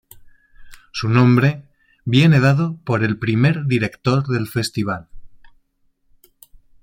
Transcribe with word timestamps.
Su 0.91 1.09
nombre 1.09 1.61
viene 2.05 2.39
dado 2.39 2.75
por 2.85 3.03
el 3.03 3.19
primer 3.19 3.65
director 3.67 4.25
del 4.29 4.47
festival. 4.47 5.07